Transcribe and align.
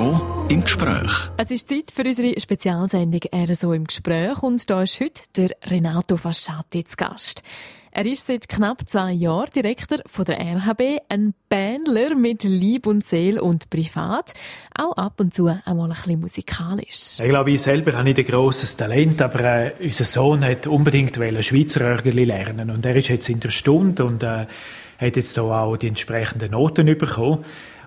RSO 0.00 0.46
im 0.48 0.62
Gespräch. 0.62 1.12
Es 1.36 1.50
ist 1.50 1.68
Zeit 1.68 1.90
für 1.92 2.04
unsere 2.04 2.40
Spezialsendung 2.40 3.20
RSO 3.34 3.74
im 3.74 3.84
Gespräch 3.84 4.42
und 4.42 4.70
da 4.70 4.82
ist 4.82 4.98
heute 4.98 5.22
der 5.36 5.50
Renato 5.66 6.16
Fasciati 6.16 6.84
zu 6.84 6.96
Gast. 6.96 7.42
Er 7.92 8.06
ist 8.06 8.26
seit 8.26 8.48
knapp 8.48 8.88
zwei 8.88 9.12
Jahren 9.12 9.50
Direktor 9.54 9.98
von 10.06 10.24
der 10.24 10.38
RHB, 10.38 11.02
ein 11.10 11.34
Bändler 11.50 12.14
mit 12.14 12.44
Lieb 12.44 12.86
und 12.86 13.04
Seele 13.04 13.42
und 13.42 13.68
privat, 13.68 14.32
auch 14.74 14.96
ab 14.96 15.20
und 15.20 15.34
zu 15.34 15.48
einmal 15.48 15.90
ein 15.90 15.94
bisschen 15.94 16.20
musikalisch. 16.20 17.20
Ich 17.20 17.28
glaube, 17.28 17.50
ich 17.50 17.60
selber 17.60 17.92
habe 17.92 18.04
nicht 18.04 18.20
ein 18.20 18.24
grosses 18.24 18.76
Talent, 18.76 19.20
aber 19.20 19.44
äh, 19.44 19.72
unser 19.82 20.04
Sohn 20.04 20.42
hat 20.42 20.66
unbedingt 20.66 21.16
Schweizer 21.16 21.82
Örgeli 21.82 22.24
lernen 22.24 22.70
und 22.70 22.86
er 22.86 22.96
ist 22.96 23.08
jetzt 23.08 23.28
in 23.28 23.40
der 23.40 23.50
Stunde 23.50 24.06
und 24.06 24.22
äh, 24.22 24.46
hat 24.98 25.16
jetzt 25.16 25.38
auch 25.38 25.76
die 25.76 25.88
entsprechenden 25.88 26.52
Noten 26.52 26.86
bekommen. 26.86 27.44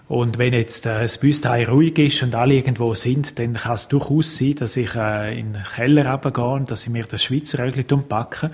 Und 0.09 0.38
wenn 0.38 0.53
jetzt 0.53 0.85
äh, 0.85 1.02
das 1.02 1.17
Büstein 1.17 1.66
ruhig 1.66 1.98
ist 1.98 2.23
und 2.23 2.35
alle 2.35 2.55
irgendwo 2.55 2.94
sind, 2.94 3.39
dann 3.39 3.53
kann 3.53 3.75
es 3.75 3.88
durchaus 3.88 4.38
sein, 4.38 4.55
dass 4.55 4.75
ich 4.75 4.95
äh, 4.95 5.39
in 5.39 5.53
den 5.53 5.63
Keller 5.63 6.11
runtergehe 6.11 6.45
und 6.45 6.71
dass 6.71 6.85
ich 6.85 6.91
mir 6.91 7.05
das 7.05 7.23
Schweizer 7.23 7.59
Rögli 7.59 7.84
packe. 7.84 8.52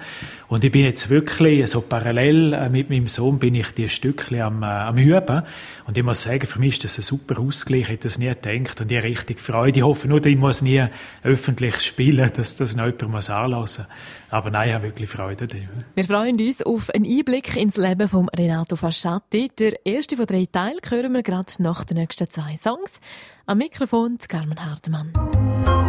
Und 0.48 0.64
ich 0.64 0.72
bin 0.72 0.84
jetzt 0.84 1.10
wirklich, 1.10 1.68
so 1.70 1.82
parallel 1.82 2.54
äh, 2.54 2.70
mit 2.70 2.90
meinem 2.90 3.08
Sohn, 3.08 3.40
bin 3.40 3.56
ich 3.56 3.72
die 3.72 3.90
Stückchen 3.90 4.42
am, 4.42 4.62
äh, 4.62 4.66
am 4.66 4.98
Üben. 4.98 5.44
Und 5.86 5.98
ich 5.98 6.04
muss 6.04 6.22
sagen, 6.22 6.46
für 6.46 6.60
mich 6.60 6.76
ist 6.76 6.84
das 6.84 7.00
ein 7.00 7.02
super 7.02 7.40
Ausgleich. 7.40 7.82
Ich 7.82 7.90
hätte 7.90 8.08
das 8.10 8.20
nie 8.20 8.28
gedacht 8.28 8.80
und 8.80 8.92
ich 8.92 8.98
habe 8.98 9.08
richtig 9.08 9.42
Freude. 9.42 9.80
Ich 9.80 9.84
hoffe 9.84 10.08
nur, 10.08 10.24
ich 10.24 10.38
muss 10.38 10.62
nie 10.62 10.86
öffentlich 11.24 11.82
spielen, 11.82 12.32
dass 12.36 12.56
das 12.58 12.76
noch 12.76 12.86
jemand 12.86 13.10
muss 13.10 13.30
anlassen 13.32 13.88
Aber 14.30 14.52
nein, 14.52 14.70
ich 14.70 14.76
habe 14.76 14.84
wirklich 14.86 15.10
Freude 15.10 15.48
daran. 15.48 15.68
Wir 15.96 16.04
freuen 16.04 16.40
uns 16.40 16.62
auf 16.62 16.92
einen 16.92 17.06
Einblick 17.06 17.56
ins 17.56 17.78
Leben 17.78 18.08
von 18.08 18.30
Renato 18.30 18.76
Fasciatti. 18.76 19.50
Der 19.58 19.84
erste 19.84 20.16
von 20.16 20.28
drei 20.28 20.46
Teilen 20.52 20.80
hören 20.88 21.14
wir 21.14 21.24
gerade 21.24 21.39
nach 21.60 21.84
den 21.84 21.98
nächsten 21.98 22.30
zwei 22.30 22.56
Songs. 22.58 23.00
Am 23.46 23.58
Mikrofon 23.58 24.18
Carmen 24.28 24.64
Hartmann. 24.64 25.14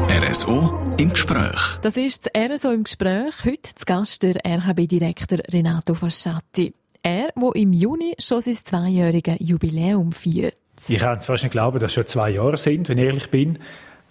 RSO 0.09 0.95
im 0.99 1.11
Gespräch. 1.11 1.79
Das 1.83 1.97
ist 1.97 2.31
das 2.35 2.51
RSO 2.51 2.73
im 2.73 2.85
Gespräch. 2.85 3.35
Heute 3.45 3.75
zu 3.75 3.85
Gast 3.85 4.23
der 4.23 4.37
RHB-Direktor 4.45 5.39
Renato 5.53 5.95
Fasciatti. 5.95 6.75
Er, 7.03 7.33
der 7.37 7.55
im 7.55 7.73
Juni 7.73 8.15
schon 8.19 8.41
sein 8.41 8.55
zweijähriges 8.55 9.37
Jubiläum 9.41 10.13
feiert. 10.13 10.57
Ich 10.89 10.99
kann 10.99 11.19
es 11.19 11.27
fast 11.27 11.45
nicht 11.45 11.53
glauben, 11.53 11.79
dass 11.79 11.91
es 11.91 11.95
schon 11.95 12.07
zwei 12.07 12.31
Jahre 12.31 12.57
sind, 12.57 12.89
wenn 12.89 12.99
ich 12.99 13.05
ehrlich 13.05 13.31
bin. 13.31 13.59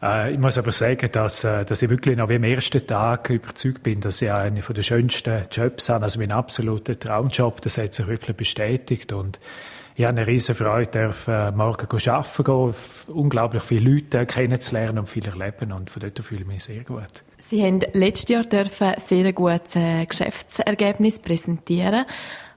Äh, 0.01 0.33
ich 0.33 0.39
muss 0.39 0.57
aber 0.57 0.71
sagen, 0.71 1.09
dass, 1.11 1.43
äh, 1.43 1.65
dass 1.65 1.81
ich 1.81 1.89
wirklich 1.89 2.17
noch 2.17 2.29
wie 2.29 2.35
am 2.35 2.43
ersten 2.43 2.85
Tag 2.85 3.29
überzeugt 3.29 3.83
bin, 3.83 4.01
dass 4.01 4.21
ich 4.21 4.31
einen 4.31 4.61
der 4.61 4.81
schönsten 4.81 5.43
Jobs 5.51 5.89
habe. 5.89 6.03
Also 6.03 6.19
mein 6.19 6.31
absoluter 6.31 6.97
Traumjob, 6.97 7.61
das 7.61 7.77
hat 7.77 7.93
sich 7.93 8.07
wirklich 8.07 8.37
bestätigt. 8.37 9.11
Und 9.11 9.39
ich 9.99 10.05
habe 10.05 10.17
eine 10.17 10.27
riesige 10.27 10.63
Freude, 10.63 10.91
dürfen, 10.91 11.33
äh, 11.33 11.51
morgen 11.51 11.85
arbeiten 11.91 12.43
gehen, 12.45 12.73
unglaublich 13.07 13.63
viele 13.63 13.91
Leute 13.91 14.25
kennenzulernen 14.25 14.99
und 14.99 15.07
viel 15.07 15.27
erleben. 15.27 15.73
Und 15.73 15.89
von 15.89 16.01
dort 16.01 16.17
fühle 16.19 16.41
ich 16.41 16.47
mich 16.47 16.63
sehr 16.63 16.85
gut. 16.85 17.25
Sie 17.37 17.61
haben 17.61 17.81
letztes 17.91 18.29
Jahr 18.29 18.45
dürfen 18.45 18.93
sehr 18.97 19.33
gutes 19.33 20.07
Geschäftsergebnis 20.07 21.19
präsentieren 21.19 22.05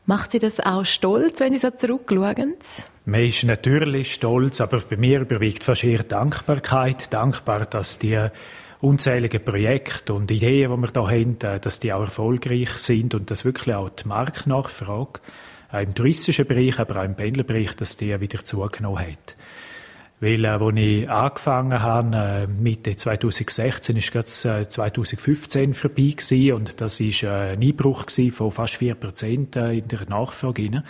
Macht 0.07 0.31
Sie 0.31 0.39
das 0.39 0.61
auch 0.61 0.85
stolz, 0.85 1.41
wenn 1.41 1.53
Sie 1.53 1.59
so 1.59 1.70
zurückschauen? 1.70 2.55
Man 3.07 3.23
ist 3.23 3.43
natürlich 3.43 4.15
stolz, 4.15 4.61
aber 4.61 4.79
bei 4.79 4.97
mir 4.97 5.20
überwiegt 5.23 5.65
fast 5.65 5.83
eher 5.83 6.05
Dankbarkeit. 6.05 7.13
Dankbar, 7.13 7.67
dass 7.67 7.98
die 7.98 8.25
unzähligen 8.81 9.45
Projekte 9.45 10.15
und 10.15 10.31
Ideen, 10.31 10.70
die 10.70 10.95
wir 10.95 11.09
hier 11.09 11.20
haben, 11.20 11.39
äh, 11.43 11.59
dass 11.59 11.81
die 11.81 11.93
auch 11.93 12.03
erfolgreich 12.03 12.70
sind 12.75 13.17
und 13.17 13.33
dass 13.33 13.45
wirklich 13.45 13.75
auch 13.75 13.89
die 13.91 14.07
Marktnachfrage 14.07 15.20
äh, 15.73 15.83
im 15.83 15.95
touristischen 15.95 16.47
Bereich, 16.47 16.78
aber 16.78 17.01
auch 17.01 17.05
im 17.05 17.15
Pendlerbereich, 17.15 17.75
dass 17.77 17.97
die 17.97 18.20
wieder 18.20 18.45
zugenommen 18.45 19.01
hat. 19.01 19.36
Weil, 20.20 20.45
äh, 20.45 20.48
als 20.48 20.77
ich 20.77 21.11
angefangen 21.11 21.83
habe, 21.83 22.17
äh, 22.17 22.46
Mitte 22.46 22.95
2016, 22.95 23.96
ist 23.96 24.14
äh, 24.45 24.69
2015 24.69 25.74
vorbei 25.74 26.14
gewesen, 26.17 26.52
und 26.52 26.80
das 26.80 27.01
ist 27.01 27.24
äh, 27.24 27.55
ein 27.55 27.63
Einbruch 27.63 28.07
von 28.30 28.52
fast 28.52 28.77
4 28.77 28.95
Prozent 28.95 29.57
äh, 29.57 29.73
in 29.73 29.89
der 29.89 30.08
Nachfrage. 30.08 30.85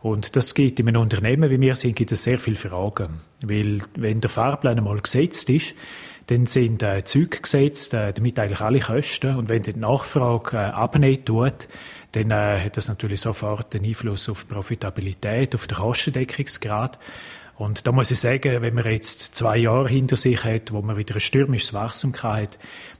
Und 0.00 0.36
das 0.36 0.54
gibt 0.54 0.80
in 0.80 0.88
einem 0.88 1.02
Unternehmen 1.02 1.50
wie 1.50 1.60
wir 1.60 1.76
sind, 1.76 1.94
gibt 1.94 2.12
es 2.12 2.22
sehr 2.22 2.38
viele 2.38 2.56
Fragen. 2.56 3.20
Weil, 3.42 3.82
wenn 3.94 4.22
der 4.22 4.30
Fahrplan 4.30 4.78
einmal 4.78 5.00
gesetzt 5.00 5.50
ist, 5.50 5.74
dann 6.28 6.46
sind 6.46 6.82
äh, 6.82 7.04
Züge 7.04 7.40
gesetzt, 7.40 7.94
äh, 7.94 8.12
damit 8.12 8.38
eigentlich 8.38 8.60
alle 8.60 8.80
Kosten. 8.80 9.36
Und 9.36 9.48
wenn 9.48 9.62
die 9.62 9.74
Nachfrage 9.74 10.56
äh, 10.56 10.60
abnehmen 10.60 11.24
tut, 11.24 11.68
dann 12.12 12.30
äh, 12.30 12.60
hat 12.64 12.76
das 12.76 12.88
natürlich 12.88 13.20
sofort 13.20 13.74
einen 13.74 13.84
Einfluss 13.84 14.28
auf 14.28 14.44
die 14.44 14.54
Profitabilität, 14.54 15.54
auf 15.54 15.66
den 15.66 15.76
Kostendeckungsgrad. 15.78 16.98
Und 17.56 17.86
da 17.86 17.92
muss 17.92 18.10
ich 18.10 18.18
sagen, 18.18 18.62
wenn 18.62 18.74
man 18.74 18.84
jetzt 18.84 19.34
zwei 19.34 19.58
Jahre 19.58 19.88
hinter 19.88 20.16
sich 20.16 20.42
hat, 20.44 20.72
wo 20.72 20.82
man 20.82 20.96
wieder 20.96 21.14
ein 21.14 21.20
stürmisches 21.20 21.72
Wachstum 21.72 22.14
hat, 22.22 22.58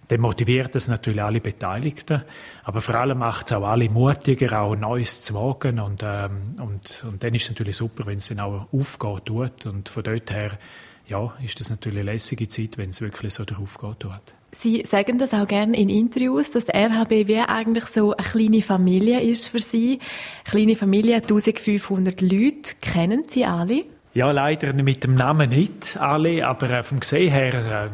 dann 0.09 0.21
motiviert 0.21 0.75
das 0.75 0.89
natürlich 0.89 1.23
alle 1.23 1.41
Beteiligten. 1.41 2.23
Aber 2.65 2.81
vor 2.81 2.95
allem 2.97 3.19
macht 3.19 3.47
es 3.47 3.53
auch 3.53 3.65
alle 3.65 3.89
mutiger, 3.89 4.61
auch 4.61 4.77
Neues 4.77 5.23
zu 5.23 5.35
wagen. 5.35 5.81
Und, 5.81 6.03
ähm, 6.05 6.57
und, 6.61 7.05
und 7.09 7.23
dann 7.25 7.35
ist 7.35 7.45
es 7.45 7.51
natürlich 7.51 7.77
super, 7.77 8.07
wenn 8.07 8.19
es 8.19 8.29
dann 8.29 8.41
auch 8.41 8.67
aufgeht 8.73 9.27
tut. 9.27 9.67
Und 9.67 9.89
von 9.89 10.03
dort 10.03 10.31
her, 10.31 10.59
ja, 11.13 11.35
ist 11.45 11.61
das 11.61 11.69
natürlich 11.69 12.01
eine 12.01 12.13
lässige 12.13 12.49
Zeit, 12.49 12.79
wenn 12.79 12.91
es 12.91 13.03
wirklich 13.03 13.35
so 13.35 13.45
darauf 13.45 13.79
geht. 13.79 14.07
Sie 14.51 14.83
sagen 14.85 15.19
das 15.19 15.35
auch 15.35 15.47
gerne 15.47 15.77
in 15.77 15.89
Interviews, 15.89 16.51
dass 16.51 16.65
der 16.65 16.75
RHBW 16.75 17.43
eigentlich 17.49 17.85
so 17.85 18.15
eine 18.15 18.27
kleine 18.27 18.63
Familie 18.63 19.21
ist 19.21 19.49
für 19.49 19.59
Sie. 19.59 19.99
Eine 20.45 20.51
kleine 20.51 20.77
Familie, 20.77 21.17
1500 21.17 22.21
Leute. 22.23 22.75
Kennen 22.81 23.25
Sie 23.29 23.45
alle? 23.45 23.85
Ja, 24.15 24.31
leider 24.31 24.73
mit 24.75 25.05
dem 25.05 25.15
Namen 25.15 25.51
nicht 25.51 25.97
alle, 25.99 26.47
aber 26.47 26.71
äh, 26.71 26.83
vom 26.83 27.01
Gesehen 27.01 27.31
her 27.31 27.55
äh, 27.55 27.91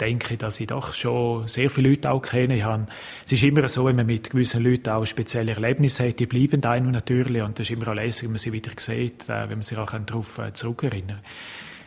denke 0.00 0.34
ich, 0.34 0.38
dass 0.38 0.60
ich 0.60 0.66
doch 0.66 0.94
schon 0.94 1.48
sehr 1.48 1.70
viele 1.70 1.90
Leute 1.90 2.10
auch 2.10 2.20
kenne. 2.20 2.56
Ich 2.56 2.64
habe, 2.64 2.86
es 3.24 3.32
ist 3.32 3.42
immer 3.42 3.66
so, 3.68 3.86
wenn 3.86 3.96
man 3.96 4.06
mit 4.06 4.30
gewissen 4.30 4.62
Leuten 4.62 4.90
auch 4.90 5.06
spezielle 5.06 5.52
Erlebnisse 5.52 6.08
hat, 6.08 6.18
die 6.18 6.26
bleiben 6.26 6.62
einem 6.64 6.90
natürlich 6.90 7.42
und 7.42 7.58
das 7.58 7.70
ist 7.70 7.76
immer 7.76 7.88
auch 7.88 7.94
lässig, 7.94 8.24
wenn 8.24 8.32
man 8.32 8.38
sie 8.38 8.52
wieder 8.52 8.72
sieht, 8.76 9.28
äh, 9.28 9.48
wenn 9.48 9.58
man 9.58 9.62
sich 9.62 9.78
auch 9.78 9.90
darauf 9.90 10.38
äh, 10.38 10.52
zurückerinnern 10.52 11.18
kann. 11.18 11.24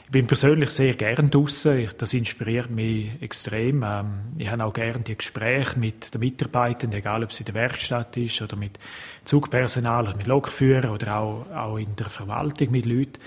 Ich 0.06 0.12
bin 0.12 0.28
persönlich 0.28 0.70
sehr 0.70 0.94
gern 0.94 1.32
draußen. 1.32 1.90
Das 1.98 2.14
inspiriert 2.14 2.70
mich 2.70 3.10
extrem. 3.22 3.82
Ähm, 3.84 4.06
ich 4.38 4.52
habe 4.52 4.64
auch 4.64 4.72
gern 4.72 5.04
die 5.04 5.18
Gespräche 5.18 5.80
mit 5.80 6.14
den 6.14 6.20
Mitarbeitenden, 6.20 7.00
egal 7.00 7.24
ob 7.24 7.32
es 7.32 7.40
in 7.40 7.48
der 7.48 7.56
Werkstatt 7.56 8.16
ist 8.16 8.40
oder 8.40 8.56
mit 8.56 8.78
Zugpersonal 9.24 10.08
oder 10.08 10.16
mit 10.16 10.28
Lokführern 10.28 10.92
oder 10.92 11.18
auch, 11.18 11.46
auch 11.52 11.78
in 11.78 11.96
der 11.96 12.10
Verwaltung 12.10 12.70
mit 12.70 12.86
Leuten. 12.86 13.20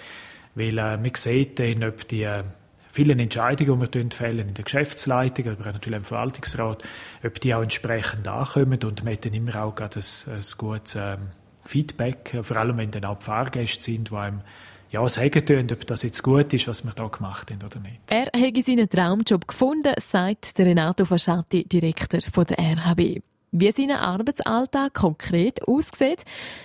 Weil 0.55 0.79
äh, 0.79 0.97
man 0.97 1.11
sieht 1.17 1.59
dann, 1.59 1.83
ob 1.83 2.07
die 2.07 2.23
äh, 2.23 2.45
vielen 2.93 3.19
Entscheidungen, 3.19 3.91
die 3.91 4.05
wir 4.05 4.11
fällen 4.13 4.49
in 4.49 4.55
der 4.55 4.65
Geschäftsleitung, 4.65 5.49
aber 5.49 5.73
natürlich 5.73 5.99
im 5.99 6.05
Verwaltungsrat, 6.05 6.85
ob 7.25 7.41
die 7.41 7.55
auch 7.57 7.63
entsprechend 7.63 8.29
ankommen 8.29 8.79
und 8.85 9.03
man 9.03 9.15
hat 9.15 9.27
dann 9.27 9.35
immer 9.35 9.65
auch 9.65 9.77
ein, 9.77 9.89
ein 9.93 10.43
gutes 10.57 10.95
ähm, 10.95 11.19
Feedback, 11.65 12.39
vor 12.43 12.57
allem 12.57 12.79
wenn 12.79 12.93
dann 12.93 13.05
auch 13.05 13.19
die 13.19 13.25
Fahrgäste 13.25 13.83
sind, 13.83 14.11
die 14.11 14.15
einem 14.15 14.43
ja, 14.91 15.09
sagen 15.09 15.45
tun, 15.45 15.67
ob 15.71 15.87
das 15.87 16.03
jetzt 16.03 16.23
gut 16.23 16.53
ist, 16.53 16.69
was 16.69 16.85
wir 16.85 16.93
da 16.93 17.07
gemacht 17.09 17.51
haben 17.51 17.63
oder 17.65 17.81
nicht. 17.81 18.01
Er 18.09 18.27
hat 18.27 18.65
seinen 18.65 18.89
Traumjob 18.89 19.47
gefunden, 19.47 19.95
sagt 19.99 20.59
der 20.59 20.67
Renato 20.67 21.05
Fasciati, 21.05 21.65
Direktor 21.65 22.21
von 22.33 22.45
der 22.47 22.59
RHB. 22.59 23.21
Wie 23.51 23.71
sein 23.71 23.91
Arbeitsalltag 23.93 24.93
konkret 24.93 25.67
aussieht, 25.67 26.25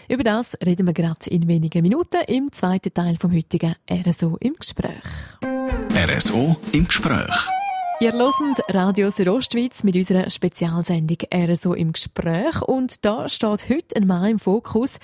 über 0.09 0.23
das 0.23 0.57
reden 0.65 0.85
wir 0.85 0.93
gerade 0.93 1.29
in 1.29 1.47
wenigen 1.47 1.81
Minuten 1.81 2.21
im 2.27 2.51
zweiten 2.51 2.93
Teil 2.93 3.15
vom 3.17 3.33
heutigen 3.33 3.75
RSO 3.89 4.37
im 4.41 4.55
Gespräch. 4.55 5.03
RSO 5.95 6.57
im 6.73 6.85
Gespräch. 6.85 7.62
Ihr 8.03 8.11
hört 8.11 8.59
Radio 8.67 9.09
Südostschweiz 9.09 9.85
mit 9.85 9.95
unserer 9.95 10.29
Spezialsendung 10.29 11.19
RSO 11.33 11.73
im 11.73 11.93
Gespräch 11.93 12.61
und 12.63 13.05
da 13.05 13.29
steht 13.29 13.69
heute 13.69 13.95
ein 13.95 14.07
Mann 14.07 14.31
im 14.31 14.39
Fokus, 14.39 14.99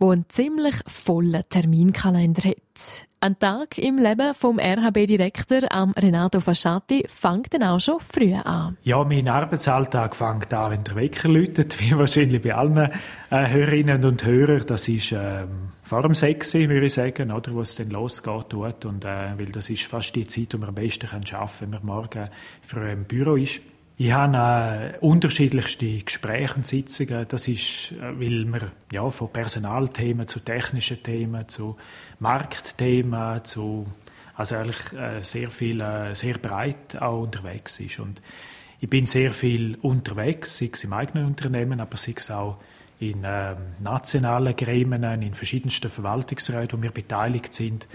der 0.00 0.08
einen 0.10 0.28
ziemlich 0.28 0.76
vollen 0.86 1.42
Terminkalender 1.48 2.50
hat. 2.50 3.08
Ein 3.24 3.38
Tag 3.38 3.78
im 3.78 3.96
Leben 3.96 4.34
vom 4.34 4.58
RHB-Direktor 4.58 5.60
Renato 5.96 6.40
Fasciati 6.40 7.06
fängt 7.08 7.54
dann 7.54 7.62
auch 7.62 7.80
schon 7.80 7.98
früh 7.98 8.34
an. 8.34 8.76
Ja, 8.82 9.02
mein 9.02 9.28
Arbeitsalltag 9.28 10.14
fängt 10.14 10.52
an, 10.52 10.72
wenn 10.72 10.84
der 10.84 10.94
Wecker 10.94 11.30
läutet, 11.30 11.80
wie 11.80 11.96
wahrscheinlich 11.96 12.42
bei 12.42 12.54
allen 12.54 12.76
äh, 12.76 12.90
Hörerinnen 13.30 14.04
und 14.04 14.26
Hörern. 14.26 14.64
Das 14.66 14.88
ist 14.88 15.12
ähm, 15.12 15.70
vor 15.84 16.02
dem 16.02 16.14
6 16.14 16.52
würde 16.52 16.84
ich 16.84 16.92
sagen, 16.92 17.32
oder, 17.32 17.54
wo 17.54 17.62
es 17.62 17.76
dann 17.76 17.88
losgeht. 17.88 18.52
Und, 18.52 19.06
äh, 19.06 19.38
weil 19.38 19.46
das 19.46 19.70
ist 19.70 19.84
fast 19.84 20.14
die 20.14 20.26
Zeit, 20.26 20.52
die 20.52 20.58
man 20.58 20.68
am 20.68 20.74
besten 20.74 21.06
arbeiten 21.06 21.24
kann, 21.24 21.48
wenn 21.60 21.70
man 21.70 21.86
morgen 21.86 22.28
früh 22.60 22.90
im 22.90 23.04
Büro 23.04 23.36
ist. 23.36 23.62
Ich 23.96 24.10
habe 24.10 24.98
unterschiedlichste 25.00 25.98
Gespräche 25.98 26.54
und 26.56 26.66
Sitzungen. 26.66 27.26
Das 27.28 27.46
ist, 27.46 27.92
äh, 27.92 28.18
weil 28.18 28.44
wir 28.52 28.72
ja, 28.92 29.08
von 29.10 29.32
Personalthemen 29.32 30.26
zu 30.26 30.40
technischen 30.40 31.00
Themen, 31.02 31.48
zu 31.48 31.76
Marktthemen, 32.18 33.44
zu 33.44 33.86
also 34.36 34.56
eigentlich 34.56 34.92
äh, 34.94 35.20
sehr 35.20 35.48
viel, 35.48 35.80
äh, 35.80 36.12
sehr 36.14 36.38
breit 36.38 37.00
auch 37.00 37.22
unterwegs 37.22 37.78
ist. 37.78 38.00
Und 38.00 38.20
ich 38.80 38.90
bin 38.90 39.06
sehr 39.06 39.32
viel 39.32 39.78
unterwegs, 39.80 40.58
sei 40.58 40.70
es 40.72 40.82
im 40.82 40.92
eigenen 40.92 41.26
Unternehmen, 41.26 41.80
aber 41.80 41.96
sei 41.96 42.14
es 42.16 42.32
auch 42.32 42.58
in 42.98 43.22
äh, 43.22 43.54
nationalen 43.80 44.56
Gremien, 44.56 45.22
in 45.22 45.34
verschiedensten 45.34 45.88
Verwaltungsräten, 45.88 46.78
wo 46.78 46.82
wir 46.82 46.90
beteiligt 46.90 47.54
sind. 47.54 47.86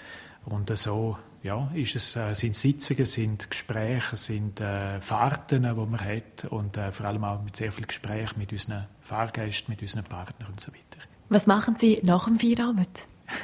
Und 0.45 0.75
so 0.77 1.17
ja, 1.43 1.71
ist 1.73 1.95
es, 1.95 2.15
äh, 2.15 2.33
sind 2.33 2.55
Sitzungen, 2.55 3.05
sind 3.05 3.49
Gespräche, 3.49 4.17
sind 4.17 4.59
äh, 4.59 4.99
Fahrten, 5.01 5.63
die 5.63 5.73
man 5.73 5.99
hat 5.99 6.45
und 6.49 6.77
äh, 6.77 6.91
vor 6.91 7.05
allem 7.05 7.23
auch 7.23 7.41
mit 7.41 7.55
sehr 7.55 7.71
viel 7.71 7.85
Gespräch 7.85 8.35
mit 8.35 8.51
unseren 8.51 8.87
Fahrgästen, 9.01 9.71
mit 9.71 9.81
unseren 9.81 10.03
Partnern 10.03 10.49
und 10.49 10.59
so 10.59 10.71
weiter. 10.71 11.05
Was 11.29 11.47
machen 11.47 11.75
Sie 11.77 11.99
nach 12.03 12.25
dem 12.25 12.39
Feierabend? 12.39 12.89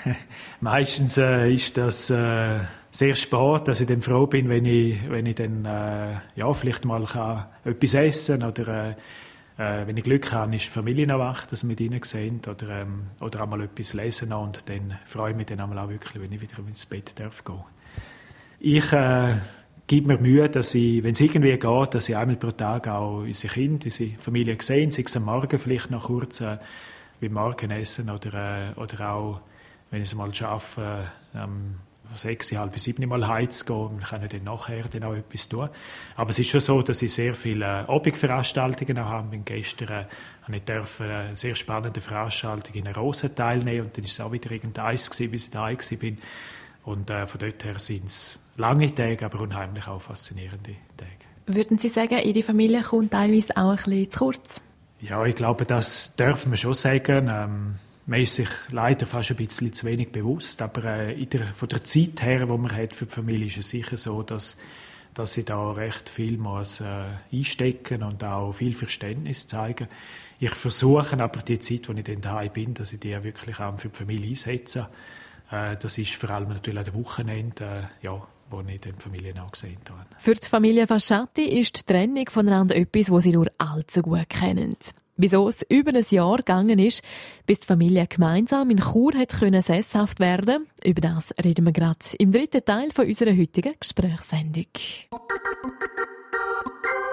Meistens 0.62 1.18
äh, 1.18 1.53
ist 1.53 1.77
das 1.77 2.09
äh, 2.09 2.59
sehr 2.92 3.15
spät, 3.15 3.68
dass 3.68 3.81
ich 3.81 3.88
dann 3.88 4.01
froh 4.01 4.25
bin, 4.25 4.50
wenn 4.50 4.65
ich, 4.65 4.97
wenn 5.09 5.25
ich 5.25 5.36
dann 5.36 5.65
äh, 5.65 6.15
ja, 6.36 6.53
vielleicht 6.53 6.86
mal 6.86 7.06
kann 7.06 7.45
etwas 7.63 7.94
essen 7.94 8.44
oder 8.44 8.95
äh, 9.57 9.88
wenn 9.88 9.96
ich 9.96 10.04
Glück 10.04 10.31
habe, 10.31 10.56
ist 10.56 10.66
die 10.66 10.72
Familie 10.72 11.07
noch 11.07 11.19
wach, 11.19 11.46
dass 11.48 11.63
wir 11.63 11.69
mit 11.69 11.80
ihnen 11.80 12.04
sehen 12.04 12.42
oder, 12.50 12.81
ähm, 12.81 13.07
oder 13.22 13.42
einmal 13.42 13.62
etwas 13.62 13.94
lesen 13.94 14.34
und 14.34 14.68
dann 14.69 15.00
freue 15.06 15.31
ich 15.31 15.38
mich 15.38 15.46
dann 15.46 15.62
auch 15.62 15.90
wirklich, 15.90 16.22
wenn 16.22 16.31
ich 16.31 16.42
wieder 16.42 16.60
ins 16.60 16.86
Bett 16.86 17.18
darf 17.19 17.44
gehen. 17.44 17.63
Ich 18.60 18.92
äh, 18.92 19.36
gebe 19.88 20.07
mir 20.07 20.18
Mühe, 20.18 20.50
dass 20.50 20.75
ich, 20.75 21.04
wenn 21.04 21.12
es 21.12 21.22
irgendwie 21.22 21.57
geht, 21.57 21.94
dass 21.94 22.10
ich 22.10 22.18
einmal 22.18 22.36
pro 22.36 22.52
Tag 22.52 22.88
auch 22.88 23.19
unsere 23.19 23.54
Kinder, 23.54 23.86
unsere 23.86 24.18
Familie 24.18 24.57
sehe, 24.60 24.90
sei 24.92 25.04
es 25.06 25.16
am 25.16 25.25
Morgen 25.25 25.60
vielleicht 25.60 25.92
noch 25.92 26.06
kurz 26.06 26.42
äh, 26.42 26.57
beim 27.22 27.34
Morgenessen 27.34 28.10
oder, 28.10 28.74
äh, 28.75 28.80
oder 28.80 29.10
auch, 29.12 29.42
wenn 29.92 30.02
ich 30.02 30.10
es 30.10 30.16
mal 30.16 30.34
schaffe, 30.34 31.12
ähm, 31.34 31.75
sechs, 32.13 32.52
halb 32.52 32.78
sieben 32.80 33.07
Mal 33.10 33.28
heiz 33.28 33.66
gehen. 33.66 34.00
Wir 34.00 34.07
können 34.07 34.30
dann 34.30 34.44
nachher 34.44 34.84
dann 34.84 35.04
auch 35.04 35.16
etwas 35.16 35.50
tun. 35.50 35.69
Aber 36.16 36.30
es 36.30 36.40
ist 36.40 36.50
schon 36.50 36.62
so, 36.62 36.81
dass 36.81 37.02
ich 37.02 37.13
sehr 37.13 37.36
viele 37.36 37.66
äh, 37.66 37.92
Abendveranstaltungen 37.92 39.00
habe. 39.00 39.30
Bin 39.30 39.46
gestern 39.46 39.90
äh, 39.90 40.06
ich 40.56 40.63
durfte 40.63 41.04
eine 41.04 41.36
sehr 41.36 41.56
spannende 41.56 42.02
Veranstaltung 42.02 42.75
in 42.75 42.88
Rosen 42.88 43.36
teilnehmen 43.36 43.88
und 43.88 43.98
dann 43.98 44.06
ist 44.06 44.12
es 44.12 44.19
auch 44.19 44.31
wieder 44.31 44.52
irgendeins 44.52 45.10
gewesen, 45.10 45.31
bis 45.31 45.46
ich 45.46 45.52
da 45.52 45.69
bin. 45.98 46.19
Und 46.84 47.10
äh, 47.10 47.25
von 47.25 47.40
dort 47.40 47.63
her 47.63 47.80
sind 47.80 48.06
es 48.06 48.38
lange 48.57 48.94
Tage, 48.94 49.25
aber 49.25 49.40
unheimlich 49.40 49.88
auch 49.88 50.02
faszinierende 50.02 50.75
Tage. 50.98 51.12
Würden 51.48 51.78
Sie 51.78 51.90
sagen, 51.90 52.19
Ihre 52.24 52.44
Familie 52.44 52.81
kommt 52.81 53.12
teilweise 53.12 53.57
auch 53.57 53.72
ein 53.72 53.75
bisschen 53.75 54.12
zu 54.12 54.19
kurz? 54.19 54.62
Ja, 55.02 55.25
ich 55.25 55.36
glaube, 55.36 55.66
das 55.66 56.16
dürfen 56.16 56.52
wir 56.52 56.57
schon 56.57 56.74
sagen. 56.74 57.30
Ähm, 57.31 57.75
man 58.07 58.22
ist 58.22 58.36
sich 58.36 58.50
leider 58.69 59.06
fast 59.06 59.31
ein 59.31 59.38
bisschen 59.38 59.74
zu 59.74 59.86
wenig 59.86 60.12
bewusst, 60.12 60.62
aber 60.62 60.84
äh, 60.84 61.25
der, 61.25 61.48
von 61.48 61.69
der 61.69 61.84
Zeit 61.84 62.22
her, 62.22 62.46
die 62.46 62.57
man 62.57 62.75
hat 62.75 62.96
für 62.96 63.06
die 63.06 63.12
Familie, 63.12 63.48
ist 63.48 63.57
es 63.57 63.69
sicher 63.69 63.98
so, 63.98 64.22
dass, 64.22 64.57
dass 65.13 65.34
sie 65.34 65.44
da 65.44 65.72
recht 65.72 66.10
viel 66.10 66.38
muss, 66.38 66.81
äh, 66.81 67.06
einstecken 67.31 68.04
und 68.04 68.24
auch 68.24 68.54
viel 68.54 68.75
Verständnis 68.75 69.48
zeigen. 69.48 69.88
Ich 70.40 70.54
versuche 70.54 71.18
aber 71.18 71.42
die 71.42 71.60
Zeit, 71.60 71.90
wo 71.90 71.94
ich 71.94 72.04
dann 72.04 72.22
daheim 72.22 72.52
bin, 72.52 72.74
dass 72.74 72.94
ich 72.94 73.00
die 73.00 73.24
wirklich 73.24 73.60
auch 73.60 73.80
für 73.80 73.90
die 73.90 73.96
Familie 73.96 74.30
einsetze. 74.30 74.90
Äh, 75.52 75.78
das 75.78 75.98
ist 75.98 76.13
vor 76.13 76.30
allem 76.30 76.50
natürlich 76.50 76.80
an 76.80 76.86
den 76.86 76.94
Wochenenden, 76.94 77.68
äh, 77.68 77.88
ja, 78.04 78.22
wo 78.52 78.62
ich 78.68 78.81
die 78.81 78.94
Familie 79.00 79.34
auch 79.42 79.52
gesehen 79.52 79.80
habe. 79.90 80.06
Für 80.19 80.36
die 80.36 80.48
Familie 80.48 80.86
Fasciati 80.86 81.46
ist 81.60 81.80
die 81.80 81.92
Trennung 81.92 82.30
voneinander 82.30 82.75
etwas, 82.75 83.10
was 83.10 83.24
sie 83.24 83.31
nur 83.31 83.48
allzu 83.57 84.04
gut 84.04 84.30
kennen 84.30 84.75
wieso 85.18 85.48
es 85.48 85.66
über 85.70 85.94
ein 85.94 86.06
Jahr 86.10 86.38
gegangen 86.38 86.80
ist, 86.80 87.02
bis 87.46 87.62
die 87.62 87.68
Familie 87.68 88.08
gemeinsam 88.08 88.70
in 88.70 88.80
Chur 88.80 89.14
hat 89.16 89.40
können 89.40 89.62
sesshaft 89.62 90.20
werden. 90.20 90.68
Über 90.84 91.02
das 91.02 91.34
reden 91.44 91.66
wir 91.66 91.72
gerade 91.72 92.00
im 92.20 92.32
dritten 92.32 92.64
Teil 92.64 92.92
von 92.92 93.06
unserer 93.06 93.36
heutigen 93.36 93.74
Gesprächssendung. 93.80 94.68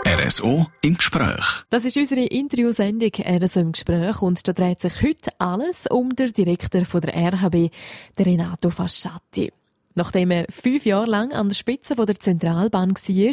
RSO 0.04 0.66
im 0.82 0.96
Gespräch. 0.96 1.64
Das 1.70 1.84
ist 1.84 1.96
unsere 1.96 2.22
Interviewsendung 2.22 3.12
RSO 3.18 3.60
im 3.60 3.72
Gespräch 3.72 4.20
und 4.20 4.46
da 4.46 4.52
dreht 4.52 4.80
sich 4.80 5.02
heute 5.02 5.30
alles 5.38 5.86
um 5.86 6.10
den 6.10 6.32
Direktor 6.32 6.84
von 6.84 7.00
der 7.00 7.14
RHB, 7.14 7.70
der 8.18 8.26
Renato 8.26 8.70
Fasciati. 8.70 9.52
Nachdem 9.94 10.30
er 10.30 10.46
fünf 10.48 10.86
Jahre 10.86 11.10
lang 11.10 11.32
an 11.32 11.48
der 11.48 11.54
Spitze 11.54 11.94
der 11.94 12.14
Zentralbahn 12.14 12.94
war, 12.94 13.32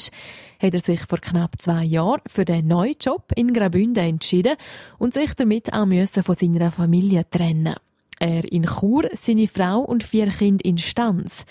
hat 0.60 0.74
er 0.74 0.80
sich 0.80 1.02
vor 1.02 1.20
knapp 1.20 1.62
zwei 1.62 1.84
Jahren 1.84 2.22
für 2.28 2.46
den 2.46 2.68
neuen 2.68 2.96
Job 3.00 3.32
in 3.36 3.54
Graubünden 3.54 4.04
entschieden 4.04 4.56
und 4.98 5.14
sich 5.14 5.34
damit 5.34 5.72
auch 5.74 5.86
von 5.86 6.36
seiner 6.36 6.72
Familie 6.72 7.26
trennen. 7.30 7.76
Er 8.20 8.52
in 8.52 8.66
Chur, 8.66 9.10
seine 9.14 9.48
Frau 9.48 9.80
und 9.80 10.04
vier 10.04 10.28
Kinder 10.28 10.66
in 10.66 10.78
Stanz. 10.78 11.46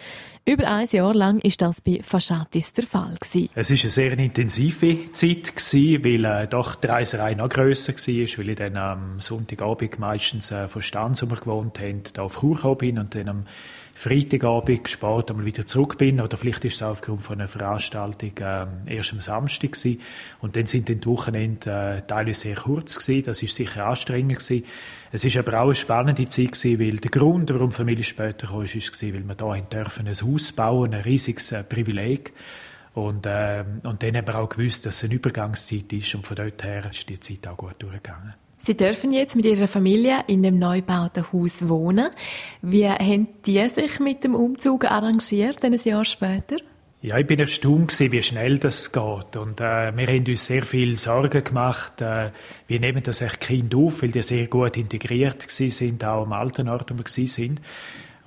Über 0.49 0.67
ein 0.67 0.87
Jahr 0.91 1.13
lang 1.13 1.41
ist 1.41 1.61
das 1.61 1.83
bei 1.83 2.01
Faschatis 2.03 2.73
der 2.73 2.85
Fall 2.85 3.17
gewesen. 3.21 3.51
Es 3.55 3.71
ist 3.71 3.85
eine 3.85 3.91
sehr 3.91 4.19
intensive 4.19 5.13
Zeit 5.13 5.55
gewesen, 5.55 6.03
weil 6.03 6.25
äh, 6.25 6.49
doch 6.49 6.75
die 6.75 6.87
Reiserei 6.87 7.35
noch 7.35 7.51
grösser 7.51 7.93
war, 7.93 8.39
weil 8.39 8.49
ich 8.49 8.57
dann 8.57 8.77
am 8.79 9.21
Sonntagabend 9.21 9.99
meistens 9.99 10.51
äh, 10.51 10.67
von 10.67 10.81
Stanz, 10.81 11.23
wo 11.23 11.29
wir 11.29 11.37
gewohnt 11.37 11.79
haben, 11.79 12.03
da 12.15 12.23
auf 12.23 12.41
Chur 12.41 12.79
bin 12.79 12.99
und 12.99 13.15
dann 13.15 13.29
am 13.29 13.45
Freitagabend 13.99 14.89
spät 14.89 15.29
einmal 15.29 15.45
wieder 15.45 15.67
zurück 15.67 15.99
bin 15.99 16.21
oder 16.21 16.37
vielleicht 16.37 16.65
ist 16.65 16.77
es 16.77 16.83
aufgrund 16.83 17.21
von 17.21 17.41
einer 17.41 17.49
Veranstaltung 17.49 18.31
äh, 18.39 18.95
erst 18.95 19.13
am 19.13 19.21
Samstag 19.21 19.73
gewesen. 19.73 20.01
und 20.41 20.55
dann 20.55 20.67
sind 20.67 20.89
die 20.89 21.05
Wochenende 21.05 21.99
äh, 21.99 22.03
teilweise 22.07 22.43
sehr 22.43 22.55
kurz 22.55 22.97
gewesen. 22.97 23.27
Das 23.27 23.43
ist 23.43 23.57
sicher 23.57 23.87
anstrengend 23.87 24.39
gewesen. 24.39 24.65
Es 25.11 25.25
ist 25.25 25.37
aber 25.37 25.59
auch 25.59 25.65
eine 25.65 25.75
spannende 25.75 26.29
Zeit 26.29 26.53
gewesen, 26.53 26.79
weil 26.79 26.99
der 26.99 27.11
Grund, 27.11 27.53
warum 27.53 27.71
die 27.71 27.75
Familie 27.75 28.05
später 28.05 28.47
kam, 28.47 28.63
ist 28.63 29.03
weil 29.03 29.27
wir 29.27 29.35
da 29.35 29.51
ein 29.51 29.67
Haus 29.67 30.38
bauen, 30.53 30.95
ein 30.95 31.01
riesiges 31.01 31.53
äh, 31.53 31.63
Privileg. 31.63 32.33
Und, 32.95 33.27
äh, 33.27 33.65
und 33.85 34.03
dann 34.03 34.17
haben 34.17 34.27
wir 34.27 34.39
auch 34.39 34.49
gewusst, 34.49 34.87
dass 34.87 34.97
es 34.97 35.05
eine 35.05 35.15
Übergangszeit 35.15 35.93
ist 35.93 36.15
und 36.15 36.27
von 36.27 36.37
dort 36.37 36.65
her 36.65 36.89
ist 36.91 37.09
die 37.09 37.21
Zeit 37.21 37.47
auch 37.47 37.57
gut 37.57 37.77
durchgegangen. 37.79 38.35
Sie 38.57 38.77
dürfen 38.77 39.13
jetzt 39.13 39.37
mit 39.37 39.45
Ihrer 39.45 39.69
Familie 39.69 40.25
in 40.27 40.43
dem 40.43 40.59
neu 40.59 40.79
gebauten 40.79 41.33
Haus 41.33 41.69
wohnen. 41.69 42.11
Wie 42.61 42.89
haben 42.89 43.29
die 43.47 43.69
sich 43.69 44.01
mit 44.01 44.25
dem 44.25 44.35
Umzug 44.35 44.85
arrangiert, 44.85 45.65
ein 45.65 45.75
Jahr 45.75 46.05
später? 46.05 46.57
Ja, 47.01 47.17
ich 47.17 47.27
bin 47.29 47.39
erstaunt 47.39 47.93
gewesen, 47.93 48.11
wie 48.11 48.23
schnell 48.25 48.59
das 48.59 48.91
geht. 48.91 49.37
Und 49.37 49.61
äh, 49.61 49.97
wir 49.97 50.07
haben 50.09 50.25
uns 50.27 50.47
sehr 50.47 50.65
viel 50.65 50.97
Sorgen 50.97 51.45
gemacht. 51.45 52.01
Äh, 52.01 52.33
wir 52.67 52.81
nehmen 52.81 53.05
das 53.05 53.21
echt 53.21 53.41
Kind 53.41 53.73
auf, 53.77 54.03
weil 54.03 54.11
die 54.11 54.23
sehr 54.25 54.49
gut 54.49 54.77
integriert 54.77 55.47
sind, 55.49 56.05
auch 56.05 56.25
am 56.25 56.33
alten 56.33 56.69
Ort, 56.69 56.91
wo 56.91 56.99
wir 56.99 57.29
sind. 57.29 57.61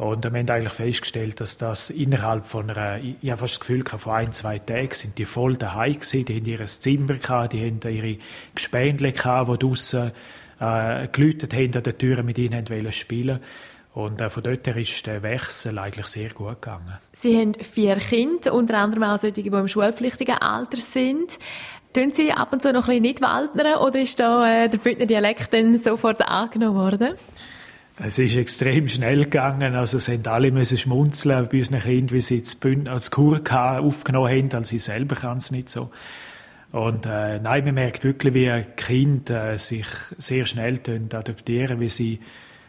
Und 0.01 0.23
wir 0.23 0.31
haben 0.31 0.49
eigentlich 0.49 0.73
festgestellt, 0.73 1.39
dass 1.41 1.59
das 1.59 1.91
innerhalb 1.91 2.47
von 2.47 2.71
einer, 2.71 2.97
ich 2.97 3.29
habe 3.29 3.37
fast 3.37 3.53
das 3.53 3.59
Gefühl, 3.59 3.83
von 3.85 4.13
ein, 4.13 4.33
zwei 4.33 4.57
Tagen 4.57 4.95
sind 4.95 5.19
die 5.19 5.25
voll 5.25 5.57
daheim 5.57 5.93
gewesen, 5.93 6.25
die 6.25 6.37
haben 6.37 6.45
ihr 6.45 6.65
Zimmer 6.65 7.13
gehabt, 7.13 7.53
die 7.53 7.63
haben 7.63 7.79
ihre 7.87 8.17
Gespendle 8.55 9.11
gehabt, 9.11 9.51
die 9.51 9.59
draussen 9.59 10.11
äh, 10.59 11.07
geläutet 11.07 11.53
haben 11.53 11.75
an 11.75 11.83
der 11.83 11.95
Tür 11.99 12.23
mit 12.23 12.39
ihnen 12.39 12.67
wollen 12.67 12.91
spielen 12.91 13.41
und 13.93 14.19
äh, 14.21 14.31
von 14.31 14.41
dort 14.41 14.65
her 14.65 14.75
ist 14.75 15.05
der 15.05 15.21
Wechsel 15.21 15.77
eigentlich 15.77 16.07
sehr 16.07 16.29
gut 16.29 16.59
gegangen. 16.63 16.97
Sie 17.13 17.37
haben 17.37 17.53
vier 17.53 17.97
Kinder, 17.97 18.55
unter 18.55 18.79
anderem 18.79 19.03
auch 19.03 19.19
solche, 19.19 19.43
die 19.43 19.49
im 19.49 19.67
schulpflichtigen 19.67 20.39
Alter 20.39 20.77
sind. 20.77 21.37
Tun 21.93 22.09
Sie 22.09 22.31
ab 22.31 22.51
und 22.53 22.63
zu 22.63 22.73
noch 22.73 22.87
ein 22.87 22.87
bisschen 22.87 23.01
nicht 23.03 23.21
Waldner 23.21 23.79
oder 23.81 23.99
ist 23.99 24.19
da 24.19 24.63
äh, 24.63 24.67
der 24.67 24.79
Bündner 24.79 25.05
Dialekt 25.05 25.53
dann 25.53 25.77
sofort 25.77 26.27
angenommen 26.27 26.75
worden? 26.75 27.17
Es 27.97 28.17
ist 28.17 28.35
extrem 28.35 28.89
schnell 28.89 29.25
gegangen. 29.25 29.75
Also 29.75 29.97
es 29.97 30.07
haben 30.09 30.25
alle 30.25 30.51
müssen 30.51 30.77
schmunzeln 30.77 31.47
bei 31.51 31.59
unseren 31.59 31.81
Kindern, 31.81 32.15
wie 32.15 32.21
sie 32.21 32.37
jetzt 32.37 32.65
als 32.87 33.11
Kur 33.11 33.41
aufgenommen 33.51 34.29
haben. 34.29 34.49
Also 34.53 34.69
sie 34.69 34.79
selber 34.79 35.15
kann 35.15 35.37
es 35.37 35.51
nicht 35.51 35.69
so. 35.69 35.91
Und 36.71 37.05
äh, 37.05 37.39
nein, 37.39 37.65
man 37.65 37.73
merkt 37.75 38.03
wirklich, 38.03 38.33
wie 38.33 38.63
Kinder 38.77 39.53
äh, 39.53 39.59
sich 39.59 39.87
sehr 40.17 40.45
schnell 40.45 40.79
adaptieren, 41.11 41.79
wie 41.81 41.89
sie, 41.89 42.19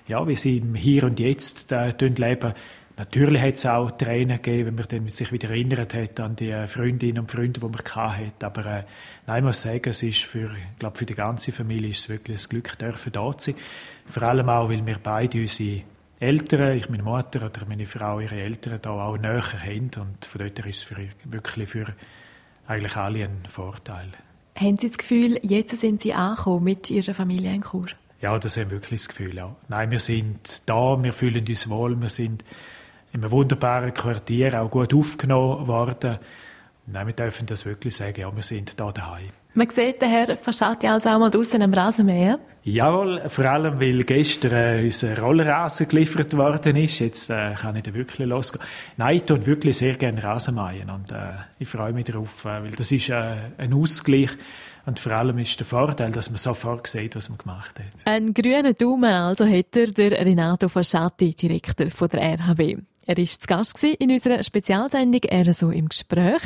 ja, 0.09 0.27
wie 0.27 0.35
sie 0.35 0.59
im 0.59 0.75
Hier 0.75 1.05
und 1.05 1.21
Jetzt 1.21 1.71
äh, 1.71 1.93
leben. 2.19 2.53
Natürlich 2.97 3.41
hat 3.41 3.55
es 3.55 3.67
auch 3.67 3.91
Tränen 3.93 4.43
gegeben, 4.43 4.79
wenn 4.79 5.03
man 5.03 5.13
sich 5.13 5.33
wieder 5.33 5.49
erinnert 5.49 5.95
hat 5.95 6.21
an 6.21 6.37
die 6.37 6.53
Freundinnen 6.67 7.21
und 7.21 7.31
Freunde, 7.31 7.61
die 7.61 7.67
man 7.67 7.79
hatte. 7.79 8.47
Aber 8.47 8.67
äh, 8.67 8.85
nein, 9.27 9.39
ich 9.39 9.45
muss 9.45 9.63
sagen, 9.63 9.89
es 9.89 10.03
ist 10.03 10.25
für, 10.25 10.51
ich 10.51 10.79
glaube, 10.79 10.99
für 10.99 11.07
die 11.07 11.15
ganze 11.15 11.53
Familie 11.53 11.91
ist 11.91 12.01
es 12.01 12.09
wirklich 12.11 12.45
ein 12.45 12.49
Glück, 12.51 12.79
dürfen 12.79 13.13
da 13.13 13.37
zu 13.37 13.53
sein. 13.53 13.61
Vor 14.07 14.23
allem 14.25 14.49
auch, 14.49 14.69
weil 14.69 14.85
wir 14.85 14.99
beide 15.03 15.41
unsere 15.41 15.83
Eltern, 16.21 16.77
ich 16.77 16.91
meine 16.91 17.03
Mutter 17.03 17.47
oder 17.47 17.67
meine 17.67 17.87
Frau, 17.87 18.21
ihre 18.21 18.37
Eltern 18.37 18.79
da 18.83 18.91
auch 18.91 19.17
näher 19.17 19.43
haben. 19.43 19.91
Und 19.99 20.25
von 20.27 20.39
dort 20.41 20.59
ist 20.59 20.77
es 20.77 20.83
für, 20.83 20.97
wirklich 21.25 21.71
für 21.71 21.87
eigentlich 22.67 22.97
alle 22.97 23.25
ein 23.25 23.43
Vorteil. 23.49 24.09
Haben 24.55 24.77
Sie 24.77 24.89
das 24.89 24.99
Gefühl, 24.99 25.41
jetzt 25.43 25.81
sind 25.81 26.03
Sie 26.03 26.13
angekommen 26.13 26.65
mit 26.65 26.91
Ihrer 26.91 27.15
Familie 27.15 27.55
in 27.55 27.63
Chur? 27.63 27.87
Ja, 28.21 28.39
das 28.39 28.57
haben 28.57 28.71
wir 28.71 28.77
wirklich 28.77 29.01
das 29.01 29.09
Gefühl. 29.09 29.35
Ja. 29.35 29.57
Nein, 29.69 29.91
wir 29.91 29.99
sind 29.99 30.63
da, 30.67 31.03
wir 31.03 31.13
fühlen 31.13 31.45
uns 31.49 31.69
wohl, 31.69 32.01
wir 32.01 32.09
sind 32.11 32.45
in 33.13 33.21
einem 33.21 33.31
wunderbaren 33.31 33.93
Quartier 33.93 34.61
auch 34.61 34.71
gut 34.71 34.95
aufgenommen 34.95 35.67
worden. 35.67 36.19
Nein, 36.87 37.07
wir 37.07 37.15
dürfen 37.15 37.47
das 37.47 37.65
wirklich 37.65 37.95
sagen, 37.95 38.21
ja, 38.21 38.35
wir 38.35 38.43
sind 38.43 38.79
da 38.79 38.91
daheim. 38.91 39.29
Man 39.55 39.69
sieht 39.69 40.01
den 40.01 40.09
Herr 40.09 40.37
Faschati 40.37 40.87
also 40.89 41.11
auch 41.11 41.19
mal 41.19 41.31
draußen 41.31 41.61
am 41.61 41.75
Rasenmäher. 41.75 42.39
Jawohl, 42.65 43.29
vor 43.29 43.45
allem, 43.45 43.79
weil 43.81 44.03
gestern 44.05 44.53
äh, 44.53 44.83
unser 44.85 45.19
Rollrasen 45.19 45.89
geliefert 45.89 46.35
worden 46.37 46.77
ist. 46.77 47.01
Jetzt 47.01 47.29
äh, 47.29 47.53
kann 47.55 47.77
ich 47.77 47.83
da 47.83 47.93
wirklich 47.93 48.27
losgehen. 48.27 48.65
Nein, 48.97 49.17
ich 49.17 49.25
tue 49.25 49.45
wirklich 49.45 49.77
sehr 49.77 49.95
gerne 49.95 50.23
Rasenmähen 50.23 50.89
und 50.89 51.13
äh, 51.13 51.33
ich 51.59 51.69
freue 51.69 51.93
mich 51.93 52.07
darauf, 52.07 52.45
äh, 52.47 52.63
weil 52.63 52.71
das 52.71 52.91
ist 52.93 53.11
äh, 53.11 53.35
ein 53.59 53.75
Ausgleich 53.75 54.31
und 54.87 54.99
vor 54.99 55.13
allem 55.13 55.39
ist 55.39 55.59
der 55.59 55.67
Vorteil, 55.67 56.13
dass 56.13 56.31
man 56.31 56.39
sofort 56.39 56.87
sieht, 56.87 57.15
was 57.15 57.29
man 57.29 57.39
gemacht 57.39 57.79
hat. 57.79 58.07
Ein 58.07 58.33
grüner 58.33 58.73
Daumen 58.73 59.13
also 59.13 59.45
hat 59.45 59.77
er, 59.77 59.87
der 59.87 60.13
Renato 60.25 60.69
Faschati, 60.69 61.35
Direktor 61.35 61.91
von 61.91 62.09
der 62.09 62.39
RHB. 62.39 62.79
Er 63.05 63.17
war 63.17 63.25
zu 63.25 63.47
Gast 63.47 63.83
in 63.83 64.11
unserer 64.11 64.43
Spezialsendung 64.43 65.23
«RSO 65.29 65.71
im 65.71 65.89
Gespräch». 65.89 66.43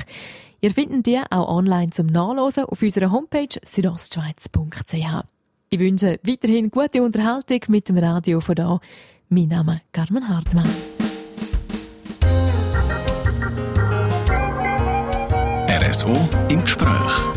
Ihr 0.60 0.70
findet 0.70 1.06
die 1.06 1.20
auch 1.30 1.48
online 1.48 1.90
zum 1.90 2.06
Nachlesen 2.06 2.64
auf 2.64 2.80
unserer 2.80 3.10
Homepage 3.12 3.48
südostschweiz.ch. 3.62 5.24
Ich 5.68 5.78
wünsche 5.78 6.18
weiterhin 6.22 6.70
gute 6.70 7.02
Unterhaltung 7.02 7.60
mit 7.68 7.88
dem 7.88 7.98
Radio 7.98 8.40
von 8.40 8.54
da. 8.54 8.80
Mein 9.28 9.48
Name 9.48 9.82
ist 9.84 9.92
Carmen 9.92 10.28
Hartmann. 10.28 10.70
RSO 15.68 16.16
im 16.48 16.62
Gespräch. 16.62 17.35